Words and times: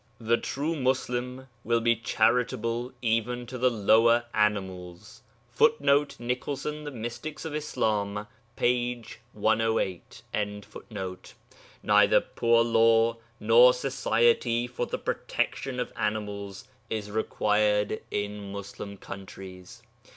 The 0.19 0.35
true 0.37 0.75
Muslim 0.75 1.47
will 1.63 1.79
be 1.79 1.95
charitable 1.95 2.91
even 3.03 3.45
to 3.45 3.59
the 3.59 3.69
lower 3.69 4.25
animals. 4.33 5.21
[Footnote: 5.51 6.15
Nicholson, 6.19 6.85
The 6.85 6.89
Mystics 6.89 7.45
of 7.45 7.53
Islam, 7.53 8.25
p. 8.55 9.03
108.] 9.33 10.23
Neither 11.83 12.19
poor 12.19 12.63
law 12.63 13.17
nor 13.39 13.73
Society 13.75 14.65
for 14.65 14.87
the 14.87 14.97
Protection 14.97 15.79
of 15.79 15.93
Animals 15.95 16.67
is 16.89 17.11
required 17.11 18.01
in 18.09 18.51
Muslim 18.51 18.97
countries. 18.97 19.83